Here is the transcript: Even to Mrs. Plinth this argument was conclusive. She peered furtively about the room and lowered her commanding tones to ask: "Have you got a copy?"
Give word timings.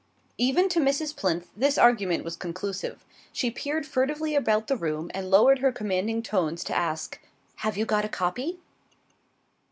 Even 0.39 0.67
to 0.69 0.79
Mrs. 0.79 1.15
Plinth 1.15 1.51
this 1.55 1.77
argument 1.77 2.23
was 2.23 2.35
conclusive. 2.35 3.05
She 3.31 3.51
peered 3.51 3.85
furtively 3.85 4.33
about 4.33 4.65
the 4.65 4.75
room 4.75 5.11
and 5.13 5.29
lowered 5.29 5.59
her 5.59 5.71
commanding 5.71 6.23
tones 6.23 6.63
to 6.63 6.75
ask: 6.75 7.19
"Have 7.57 7.77
you 7.77 7.85
got 7.85 8.03
a 8.03 8.09
copy?" 8.09 8.57